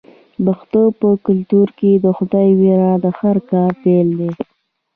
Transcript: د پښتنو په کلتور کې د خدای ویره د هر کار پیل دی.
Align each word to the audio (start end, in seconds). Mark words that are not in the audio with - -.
د 0.43 0.43
پښتنو 0.47 0.81
په 0.99 1.07
کلتور 1.25 1.67
کې 1.79 1.91
د 1.95 2.05
خدای 2.17 2.49
ویره 2.59 2.91
د 3.03 3.05
هر 3.19 3.37
کار 3.51 3.71
پیل 3.83 4.07
دی. 4.19 4.31